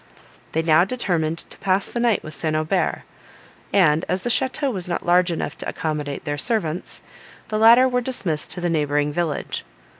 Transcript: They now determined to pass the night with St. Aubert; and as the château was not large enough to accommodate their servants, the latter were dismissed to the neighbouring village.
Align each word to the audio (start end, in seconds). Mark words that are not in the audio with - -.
They 0.53 0.63
now 0.63 0.83
determined 0.83 1.37
to 1.51 1.59
pass 1.59 1.91
the 1.91 1.99
night 1.99 2.23
with 2.23 2.33
St. 2.33 2.55
Aubert; 2.55 3.03
and 3.71 4.03
as 4.09 4.23
the 4.23 4.31
château 4.31 4.73
was 4.73 4.87
not 4.89 5.05
large 5.05 5.31
enough 5.31 5.55
to 5.59 5.69
accommodate 5.69 6.25
their 6.25 6.39
servants, 6.39 7.03
the 7.49 7.59
latter 7.59 7.87
were 7.87 8.01
dismissed 8.01 8.49
to 8.53 8.61
the 8.61 8.67
neighbouring 8.71 9.13
village. 9.13 9.63